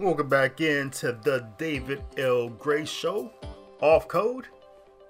[0.00, 2.48] Welcome back into the David L.
[2.48, 3.30] Gray Show,
[3.80, 4.48] off code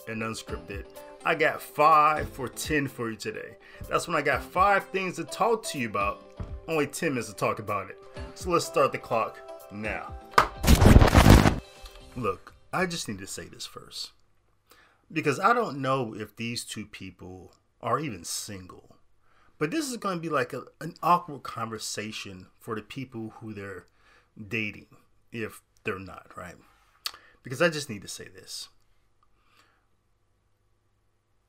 [0.08, 0.84] and unscripted.
[1.24, 3.56] I got five for 10 for you today.
[3.88, 6.22] That's when I got five things to talk to you about.
[6.68, 7.98] Only 10 minutes to talk about it.
[8.34, 9.38] So let's start the clock
[9.72, 10.12] now.
[12.14, 14.10] Look, I just need to say this first.
[15.10, 18.96] Because I don't know if these two people are even single.
[19.56, 23.54] But this is going to be like a, an awkward conversation for the people who
[23.54, 23.86] they're
[24.48, 24.86] dating,
[25.32, 26.56] if they're not, right?
[27.42, 28.68] Because I just need to say this.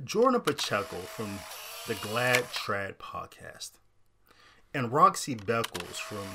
[0.03, 1.39] Jordan Pacheco from
[1.87, 3.71] the Glad Trad podcast
[4.73, 6.25] and Roxy Beckles from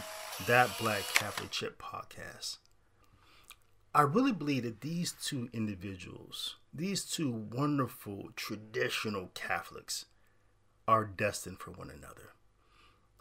[0.46, 2.56] That Black Catholic Chip podcast.
[3.94, 10.06] I really believe that these two individuals, these two wonderful traditional Catholics,
[10.88, 12.32] are destined for one another.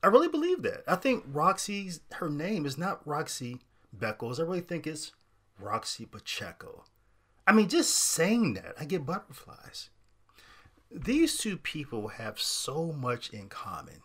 [0.04, 0.84] I really believe that.
[0.88, 3.60] I think Roxy's her name is not Roxy
[3.96, 4.40] Beckles.
[4.40, 5.12] I really think it's
[5.60, 6.86] Roxy Pacheco.
[7.46, 9.90] I mean, just saying that, I get butterflies.
[10.92, 14.02] These two people have so much in common,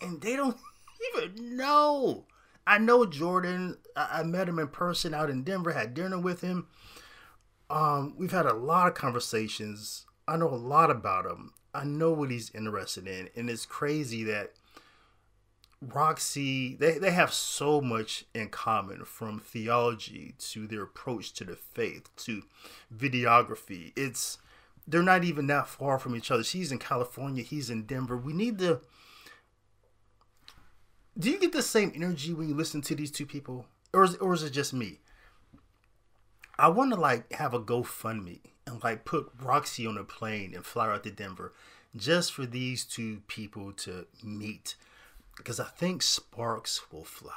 [0.00, 0.56] and they don't
[1.16, 2.26] even know.
[2.66, 3.78] I know Jordan.
[3.96, 5.72] I, met him in person out in Denver.
[5.72, 6.68] Had dinner with him.
[7.68, 10.06] Um, we've had a lot of conversations.
[10.26, 11.52] I know a lot about him.
[11.74, 14.52] I know what he's interested in, and it's crazy that
[15.82, 21.56] Roxy they, they have so much in common from theology to their approach to the
[21.56, 22.42] faith to
[22.94, 23.92] videography.
[23.96, 24.38] It's
[24.86, 26.42] they're not even that far from each other.
[26.44, 28.16] She's in California, he's in Denver.
[28.16, 28.80] We need to.
[31.18, 34.16] Do you get the same energy when you listen to these two people, or is,
[34.16, 35.00] or is it just me?
[36.58, 40.64] I want to like have a GoFundMe and like put Roxy on a plane and
[40.64, 41.52] fly out to Denver,
[41.96, 44.76] just for these two people to meet,
[45.40, 47.32] because I think sparks will fly.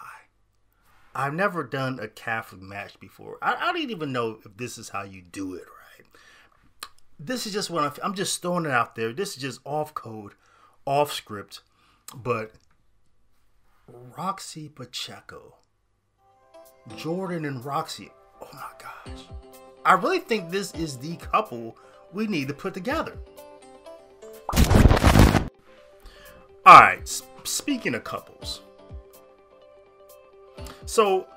[1.16, 3.38] I've never done a Catholic match before.
[3.42, 5.84] I, I don't even know if this is how you do it, right?
[7.20, 9.14] this is just what I'm, I'm just throwing it out there.
[9.14, 10.34] This is just off code,
[10.86, 11.62] off script,
[12.16, 12.52] but
[14.18, 15.56] Roxy Pacheco,
[16.98, 18.12] Jordan and Roxy.
[18.42, 19.24] Oh my gosh.
[19.86, 21.78] I really think this is the couple
[22.12, 23.18] we need to put together.
[26.66, 28.62] All right, speaking of couples.
[30.86, 31.28] So,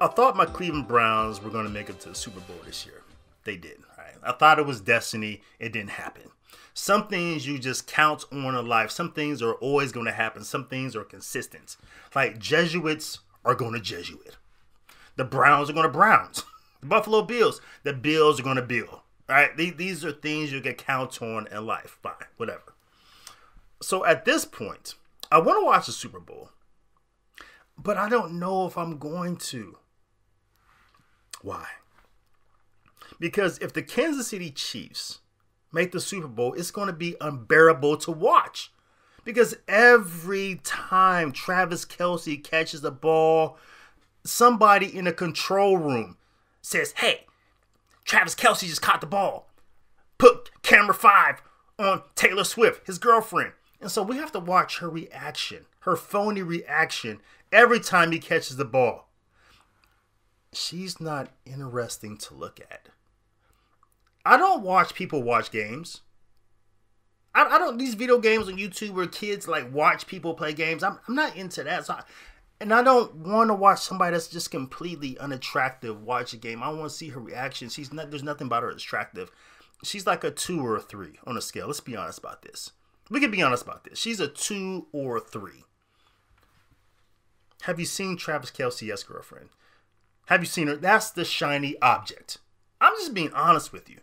[0.00, 2.84] I thought my Cleveland Browns were going to make it to the Super Bowl this
[2.86, 3.02] year.
[3.44, 3.84] They didn't.
[3.96, 4.14] Right?
[4.22, 5.42] I thought it was destiny.
[5.58, 6.30] It didn't happen.
[6.74, 8.90] Some things you just count on in life.
[8.90, 10.42] Some things are always going to happen.
[10.42, 11.76] Some things are consistent.
[12.14, 14.36] Like Jesuits are going to Jesuit.
[15.16, 16.44] The Browns are going to Browns.
[16.80, 19.04] The Buffalo Bills, the Bills are going to Bill.
[19.26, 21.98] Right, these are things you can count on in life.
[22.02, 22.74] Fine, whatever.
[23.80, 24.94] So at this point,
[25.34, 26.50] I want to watch the Super Bowl,
[27.76, 29.76] but I don't know if I'm going to.
[31.42, 31.66] Why?
[33.18, 35.18] Because if the Kansas City Chiefs
[35.72, 38.70] make the Super Bowl, it's going to be unbearable to watch.
[39.24, 43.58] Because every time Travis Kelce catches the ball,
[44.22, 46.16] somebody in the control room
[46.62, 47.26] says, Hey,
[48.04, 49.50] Travis Kelce just caught the ball.
[50.16, 51.42] Put camera five
[51.76, 53.54] on Taylor Swift, his girlfriend.
[53.84, 57.20] And so we have to watch her reaction, her phony reaction,
[57.52, 59.10] every time he catches the ball.
[60.54, 62.88] She's not interesting to look at.
[64.24, 66.00] I don't watch people watch games.
[67.34, 70.82] I, I don't these video games on YouTube where kids like watch people play games.
[70.82, 71.84] I'm, I'm not into that.
[71.84, 72.04] So I,
[72.62, 76.62] and I don't want to watch somebody that's just completely unattractive watch a game.
[76.62, 77.68] I want to see her reaction.
[77.68, 78.10] She's not.
[78.10, 79.30] There's nothing about her attractive.
[79.82, 81.66] She's like a two or a three on a scale.
[81.66, 82.70] Let's be honest about this.
[83.10, 83.98] We can be honest about this.
[83.98, 85.64] She's a two or a three.
[87.62, 89.48] Have you seen Travis Kelce's girlfriend?
[90.26, 90.76] Have you seen her?
[90.76, 92.38] That's the shiny object.
[92.80, 94.00] I'm just being honest with you.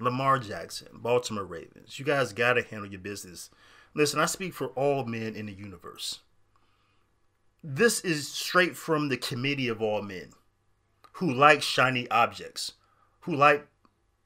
[0.00, 1.98] Lamar Jackson, Baltimore Ravens.
[1.98, 3.50] You guys got to handle your business.
[3.94, 6.20] Listen, I speak for all men in the universe.
[7.62, 10.30] This is straight from the committee of all men
[11.14, 12.72] who like shiny objects,
[13.20, 13.66] who like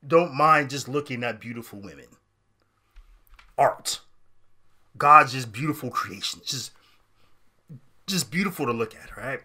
[0.06, 2.06] don't mind just looking at beautiful women.
[3.58, 4.00] Art.
[4.96, 6.40] God's just beautiful creation.
[6.44, 6.72] Just
[8.06, 9.40] just beautiful to look at, right?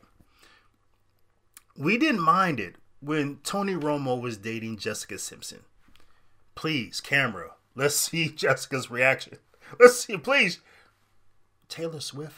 [1.76, 5.62] We didn't mind it when Tony Romo was dating Jessica Simpson.
[6.56, 9.38] Please, camera, let's see Jessica's reaction.
[9.80, 10.60] Let's see, please.
[11.68, 12.36] Taylor Swift,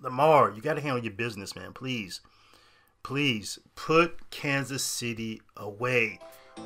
[0.00, 1.72] Lamar, you got to handle your business, man.
[1.72, 2.20] Please,
[3.02, 6.18] please put Kansas City away.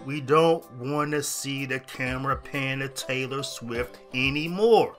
[0.04, 4.96] We don't want to see the camera pan to Taylor Swift anymore.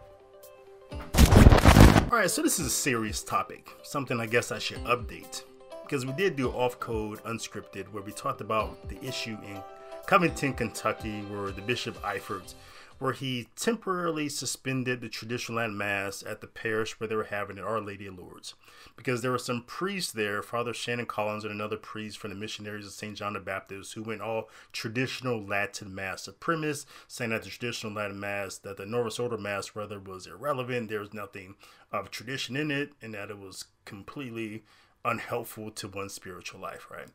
[0.91, 5.43] All right, so this is a serious topic, something I guess I should update.
[5.87, 9.63] because we did do off code unscripted where we talked about the issue in
[10.05, 12.53] Covington, Kentucky, where the Bishop Iffert
[12.99, 17.57] where he temporarily suspended the traditional Latin Mass at the parish where they were having
[17.57, 18.55] it, Our Lady of Lourdes.
[18.95, 22.85] Because there were some priests there, Father Shannon Collins and another priest from the missionaries
[22.85, 23.15] of St.
[23.15, 26.27] John the Baptist, who went all traditional Latin Mass.
[26.39, 30.89] Premise saying that the traditional Latin Mass, that the Novus Ordo Mass rather was irrelevant,
[30.89, 31.55] there was nothing
[31.91, 34.63] of tradition in it, and that it was completely
[35.07, 37.07] unhelpful to one's spiritual life, right?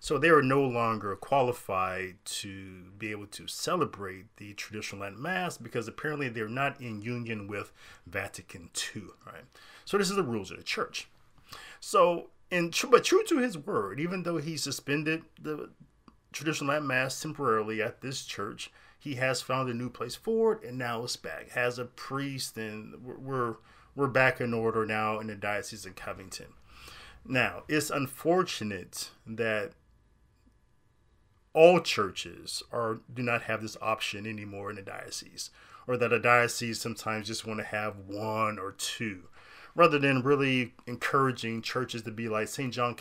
[0.00, 5.58] So they are no longer qualified to be able to celebrate the traditional Latin Mass
[5.58, 7.72] because apparently they're not in union with
[8.06, 9.44] Vatican II, right?
[9.84, 11.08] So this is the rules of the church.
[11.80, 15.70] So, in but true to his word, even though he suspended the
[16.32, 20.64] traditional Latin Mass temporarily at this church, he has found a new place for it,
[20.64, 21.50] and now it's back.
[21.50, 23.56] Has a priest, and we're
[23.94, 26.54] we're back in order now in the diocese of Covington.
[27.26, 29.72] Now, it's unfortunate that
[31.54, 35.50] all churches are do not have this option anymore in the diocese,
[35.86, 39.28] or that a diocese sometimes just want to have one or two,
[39.74, 42.72] rather than really encouraging churches to be like St.
[42.72, 42.96] John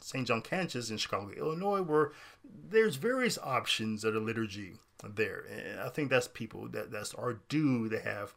[0.00, 0.26] St.
[0.26, 2.12] John Cantius in Chicago, Illinois, where
[2.44, 7.40] there's various options of the liturgy there, and I think that's people that that's our
[7.48, 8.34] due to have.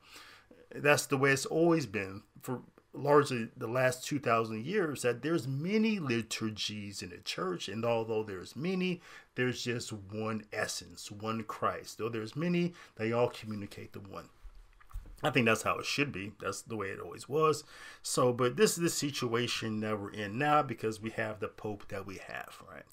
[0.73, 2.61] That's the way it's always been for
[2.93, 8.55] largely the last 2000 years that there's many liturgies in the church and although there's
[8.55, 9.01] many
[9.35, 11.97] there's just one essence one christ.
[11.97, 14.29] Though there's many they all communicate the one.
[15.23, 16.31] I think that's how it should be.
[16.41, 17.63] That's the way it always was.
[18.01, 21.87] So but this is the situation that we're in now because we have the pope
[21.89, 22.83] that we have right?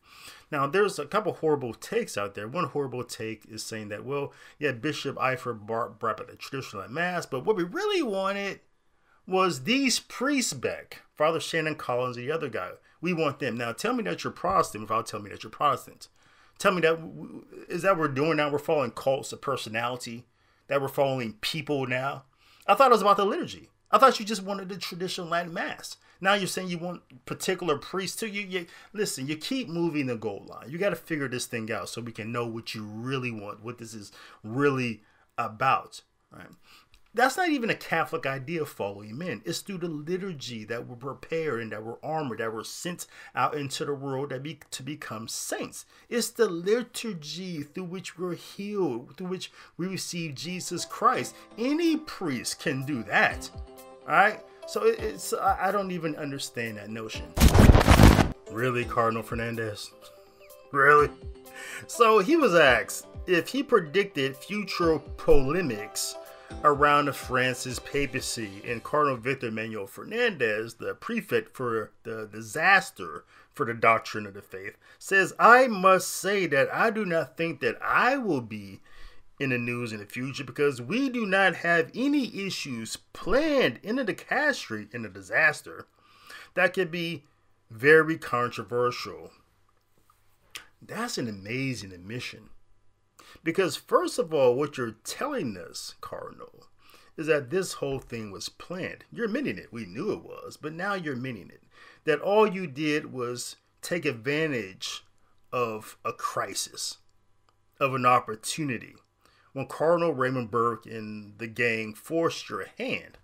[0.52, 2.46] Now there's a couple horrible takes out there.
[2.46, 7.26] One horrible take is saying that well yeah bishop Iffert brought, back the traditional mass
[7.26, 8.60] but what we really wanted
[9.28, 12.70] was these priests back, Father Shannon Collins the other guy.
[13.00, 13.56] We want them.
[13.56, 16.08] Now tell me that you're Protestant without telling me that you're Protestant.
[16.58, 16.98] Tell me that
[17.68, 18.50] is that we're doing now?
[18.50, 20.24] We're following cults of personality,
[20.66, 22.24] that we're following people now.
[22.66, 23.68] I thought it was about the liturgy.
[23.90, 25.96] I thought you just wanted the traditional Latin Mass.
[26.20, 28.26] Now you're saying you want particular priests too.
[28.26, 29.28] You, you listen.
[29.28, 30.68] You keep moving the goal line.
[30.68, 33.62] You got to figure this thing out so we can know what you really want,
[33.62, 34.10] what this is
[34.42, 35.02] really
[35.36, 36.02] about.
[36.32, 36.48] Right?
[37.14, 39.42] That's not even a Catholic idea of following men.
[39.44, 43.54] It's through the liturgy that we're prepared and that we're armored, that we're sent out
[43.54, 45.86] into the world that be, to become saints.
[46.08, 51.34] It's the liturgy through which we're healed, through which we receive Jesus Christ.
[51.56, 53.50] Any priest can do that.
[54.06, 54.40] All right?
[54.66, 57.24] So it's I don't even understand that notion.
[58.50, 59.90] Really, Cardinal Fernandez?
[60.72, 61.08] Really?
[61.86, 66.16] So he was asked if he predicted future polemics
[66.64, 73.66] around the Francis papacy, and Cardinal Victor Manuel Fernandez, the prefect for the disaster for
[73.66, 77.78] the doctrine of the faith, says, I must say that I do not think that
[77.82, 78.80] I will be
[79.40, 83.96] in the news in the future because we do not have any issues planned in
[83.96, 85.86] the dicastery in the disaster
[86.54, 87.24] that could be
[87.70, 89.30] very controversial.
[90.82, 92.50] That's an amazing admission.
[93.44, 96.66] Because, first of all, what you're telling us, Cardinal,
[97.16, 99.04] is that this whole thing was planned.
[99.10, 99.72] You're admitting it.
[99.72, 101.62] We knew it was, but now you're admitting it.
[102.04, 105.04] That all you did was take advantage
[105.52, 106.98] of a crisis,
[107.80, 108.94] of an opportunity.
[109.52, 113.18] When Cardinal Raymond Burke and the gang forced your hand,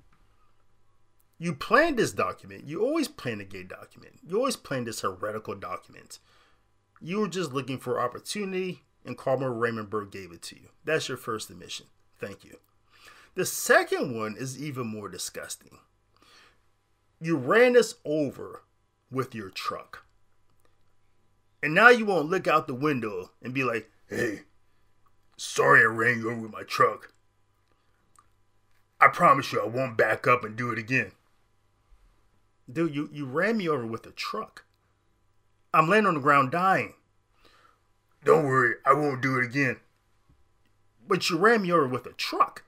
[1.38, 2.66] you planned this document.
[2.66, 4.14] You always plan a gay document.
[4.26, 6.18] You always plan this heretical document.
[7.00, 10.68] You were just looking for opportunity and Cardinal Raymond Burke gave it to you.
[10.84, 11.86] That's your first admission.
[12.18, 12.58] Thank you.
[13.34, 15.78] The second one is even more disgusting.
[17.20, 18.62] You ran us over
[19.10, 20.04] with your truck.
[21.62, 24.42] And now you won't look out the window and be like, hey,
[25.36, 27.12] sorry I ran you over with my truck.
[29.00, 31.12] I promise you I won't back up and do it again.
[32.70, 34.64] Dude, you, you ran me over with a truck.
[35.72, 36.94] I'm laying on the ground dying.
[38.24, 39.76] Don't worry, I won't do it again.
[41.06, 42.64] But you ran me over with a truck.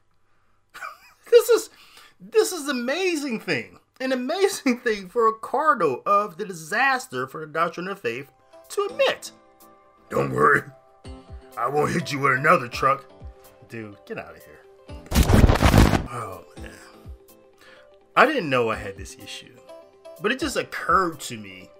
[1.31, 1.71] this is
[2.21, 3.79] this is amazing thing.
[4.01, 8.31] An amazing thing for a cardinal of the disaster for the doctrine of faith
[8.71, 9.33] to admit.
[10.11, 10.63] Don't worry.
[11.57, 13.07] I won't hit you with another truck.
[13.69, 14.61] Dude, get out of here.
[16.13, 16.73] Oh man.
[18.15, 19.57] I didn't know I had this issue.
[20.21, 21.71] But it just occurred to me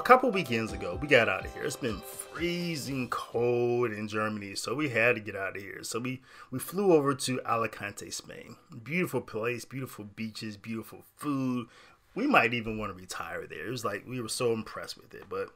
[0.00, 1.64] a couple weekends ago, we got out of here.
[1.64, 5.82] It's been freezing cold in Germany, so we had to get out of here.
[5.82, 8.56] So we we flew over to Alicante, Spain.
[8.82, 11.66] Beautiful place, beautiful beaches, beautiful food,
[12.14, 13.66] we might even want to retire there.
[13.66, 15.24] It was like we were so impressed with it.
[15.28, 15.48] But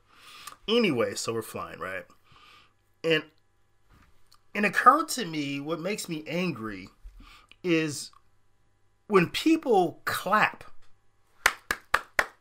[0.69, 2.05] anyway, so we're flying, right?
[3.03, 3.25] And
[4.55, 6.91] it occurred to me what makes me angry
[7.63, 8.11] is
[9.09, 10.65] when people clap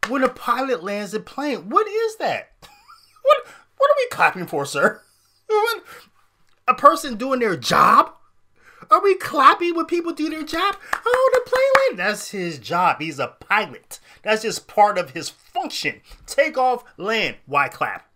[0.10, 1.70] when a pilot lands a plane.
[1.70, 2.52] What is that?
[3.24, 5.02] What what are we clapping for, sir?
[5.48, 5.84] What,
[6.68, 8.12] a person doing their job?
[8.92, 10.76] Are we clapping when people do their job?
[11.06, 12.06] Oh, the plane landed.
[12.06, 12.98] That's his job.
[13.00, 14.00] He's a pilot.
[14.24, 16.02] That's just part of his function.
[16.26, 17.38] Take off, land.
[17.46, 18.10] Why clap?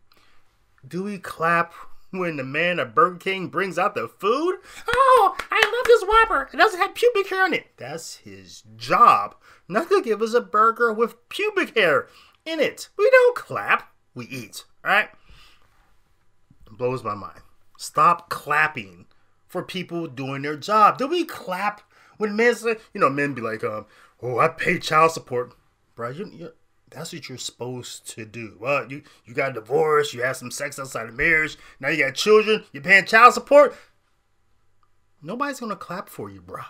[0.88, 1.74] Do we clap
[2.12, 4.58] when the man at Burger King brings out the food?
[4.88, 6.50] Oh, I love this Whopper.
[6.54, 7.68] It doesn't have pubic hair on it.
[7.78, 9.36] That's his job.
[9.68, 12.08] Not to give us a burger with pubic hair
[12.46, 12.90] in it.
[12.98, 13.92] We don't clap.
[14.16, 14.66] We eat.
[14.86, 15.10] All right?
[16.66, 17.42] It blows my mind.
[17.78, 19.06] Stop clapping
[19.46, 20.98] for people doing their job.
[20.98, 21.82] Do we clap
[22.18, 23.86] when men say, you know, men be like, um,
[24.22, 25.54] oh, I pay child support.
[25.96, 26.54] Bro, you, you
[26.90, 28.58] that's what you're supposed to do.
[28.60, 32.16] Well, you you got divorced, you had some sex outside of marriage, now you got
[32.16, 33.76] children, you're paying child support.
[35.22, 36.62] Nobody's gonna clap for you, bro.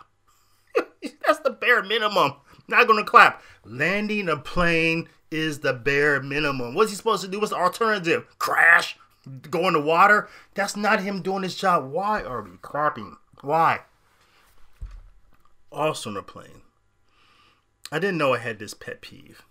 [1.25, 2.33] that's the bare minimum.
[2.67, 3.41] Not gonna clap.
[3.63, 6.73] Landing a plane is the bare minimum.
[6.73, 7.39] What's he supposed to do?
[7.39, 8.25] What's the alternative?
[8.39, 8.97] Crash?
[9.49, 10.29] Go in the water?
[10.55, 11.91] That's not him doing his job.
[11.91, 13.17] Why are we clapping?
[13.41, 13.81] Why?
[15.69, 16.61] Also on a plane.
[17.91, 19.43] I didn't know I had this pet peeve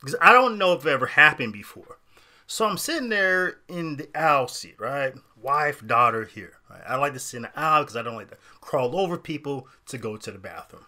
[0.00, 1.98] because I don't know if it ever happened before.
[2.46, 5.14] So I'm sitting there in the aisle seat, right?
[5.40, 6.54] Wife, daughter here.
[6.68, 6.82] Right?
[6.88, 9.68] I like to sit in the aisle because I don't like to crawl over people
[9.86, 10.86] to go to the bathroom.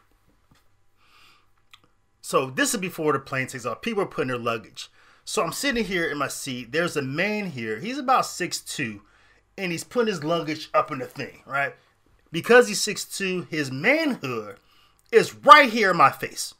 [2.20, 3.82] So this is before the plane takes off.
[3.82, 4.90] People are putting their luggage.
[5.24, 6.72] So I'm sitting here in my seat.
[6.72, 7.78] There's a man here.
[7.78, 9.00] He's about 6'2",
[9.56, 11.74] and he's putting his luggage up in the thing, right?
[12.32, 14.56] Because he's 6'2", his manhood
[15.12, 16.54] is right here in my face.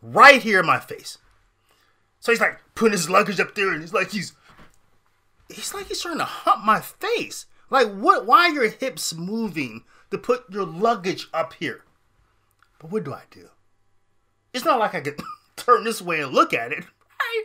[0.00, 1.18] Right here in my face.
[2.24, 4.32] So he's like putting his luggage up there, and he's like he's
[5.50, 7.44] he's like he's trying to hump my face.
[7.68, 8.24] Like what?
[8.24, 11.84] Why are your hips moving to put your luggage up here?
[12.78, 13.50] But what do I do?
[14.54, 15.20] It's not like I could
[15.56, 16.84] turn this way and look at it.
[17.20, 17.44] Right?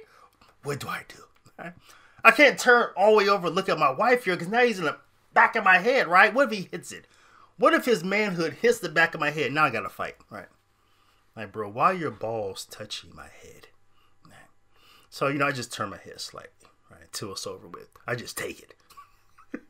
[0.64, 1.24] What do I do?
[1.58, 1.74] Right?
[2.24, 4.64] I can't turn all the way over and look at my wife here because now
[4.64, 4.96] he's in the
[5.34, 6.34] back of my head, right?
[6.34, 7.06] What if he hits it?
[7.58, 9.52] What if his manhood hits the back of my head?
[9.52, 10.48] Now I gotta fight, right?
[11.36, 13.68] Like, bro, why are your balls touching my head?
[15.10, 17.90] So, you know, I just turn my head slightly, right, until it's over with.
[18.06, 18.74] I just take it.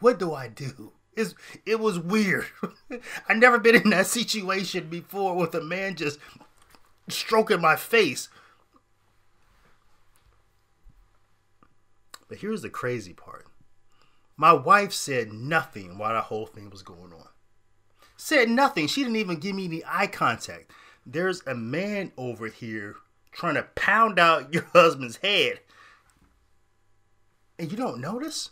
[0.00, 0.92] what do I do?
[1.14, 2.46] It's, it was weird.
[3.28, 6.18] I never been in that situation before with a man just
[7.08, 8.28] stroking my face.
[12.28, 13.46] But here's the crazy part.
[14.36, 17.28] My wife said nothing while the whole thing was going on.
[18.16, 18.86] Said nothing.
[18.86, 20.70] She didn't even give me any eye contact.
[21.06, 22.96] There's a man over here
[23.36, 25.60] trying to pound out your husband's head.
[27.58, 28.50] And you don't notice?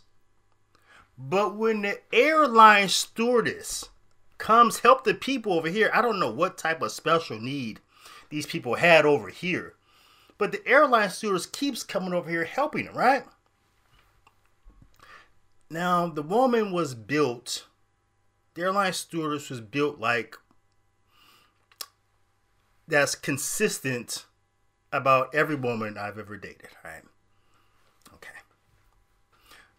[1.17, 3.89] But when the airline stewardess
[4.37, 7.79] comes help the people over here, I don't know what type of special need
[8.29, 9.75] these people had over here.
[10.37, 13.23] But the airline stewardess keeps coming over here helping them, right?
[15.69, 17.65] Now, the woman was built,
[18.53, 20.35] the airline stewardess was built like
[22.87, 24.25] that's consistent
[24.95, 27.03] about every woman I've ever dated, right?
[28.13, 28.29] Okay.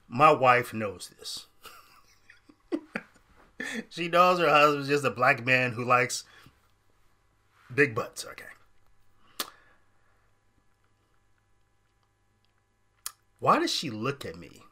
[0.09, 1.47] My wife knows this.
[3.89, 6.25] she knows her husband's just a black man who likes
[7.75, 8.45] big butts, okay?
[13.39, 14.63] Why does she look at me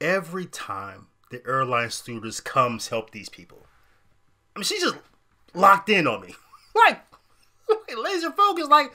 [0.00, 3.66] every time the airline stewardess comes help these people?
[4.54, 4.96] I mean, she's just
[5.54, 6.34] locked in on me.
[6.76, 7.02] Like,
[7.96, 8.92] laser focus, like,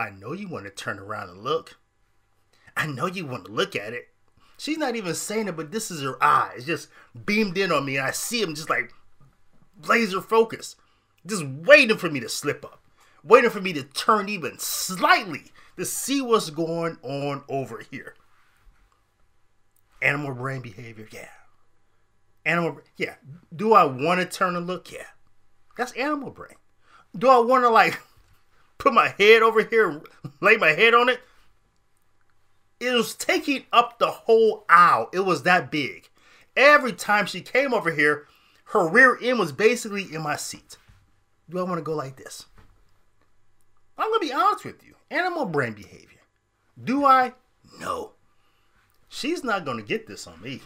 [0.00, 1.78] I know you want to turn around and look.
[2.74, 4.08] I know you want to look at it.
[4.56, 6.88] She's not even saying it, but this is her eyes just
[7.26, 8.94] beamed in on me, and I see him just like
[9.86, 10.76] laser focus,
[11.26, 12.82] just waiting for me to slip up,
[13.22, 18.14] waiting for me to turn even slightly to see what's going on over here.
[20.00, 21.28] Animal brain behavior, yeah.
[22.46, 23.16] Animal, yeah.
[23.54, 24.90] Do I want to turn and look?
[24.90, 25.08] Yeah.
[25.76, 26.56] That's animal brain.
[27.16, 28.00] Do I want to like
[28.80, 30.02] put my head over here and
[30.40, 31.20] lay my head on it.
[32.80, 35.10] It was taking up the whole aisle.
[35.12, 36.08] It was that big.
[36.56, 38.26] Every time she came over here,
[38.64, 40.78] her rear end was basically in my seat.
[41.48, 42.46] Do I want to go like this?
[43.98, 44.94] I'm going to be honest with you.
[45.10, 46.20] Animal brain behavior.
[46.82, 47.34] Do I?
[47.78, 48.12] No.
[49.08, 50.62] She's not going to get this on me.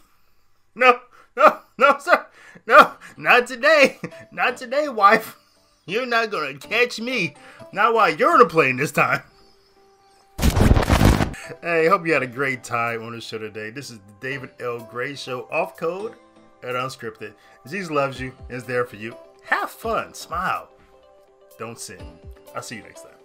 [0.74, 1.00] No,
[1.36, 2.26] no, no, sir.
[2.66, 3.98] No, not today.
[4.32, 5.36] Not today, wife.
[5.86, 7.34] You're not gonna catch me.
[7.72, 9.22] Not while you're in a plane this time.
[11.60, 13.70] hey, hope you had a great time on the show today.
[13.70, 14.78] This is the David L.
[14.78, 16.14] Gray Show off code
[16.62, 17.34] and unscripted.
[17.68, 19.14] Jesus loves you and is there for you.
[19.44, 20.70] Have fun, smile.
[21.58, 22.18] Don't sin.
[22.54, 23.23] I'll see you next time.